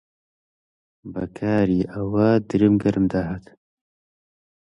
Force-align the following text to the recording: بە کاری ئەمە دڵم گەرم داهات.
بە 1.13 1.23
کاری 1.37 1.79
ئەمە 1.91 2.29
دڵم 2.49 2.73
گەرم 2.83 3.05
داهات. 3.11 3.45